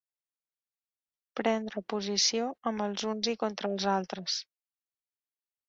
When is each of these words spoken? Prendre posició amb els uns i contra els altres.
Prendre 1.39 1.83
posició 1.95 2.49
amb 2.71 2.87
els 2.87 3.05
uns 3.13 3.31
i 3.35 3.37
contra 3.45 3.73
els 3.73 3.89
altres. 3.95 4.43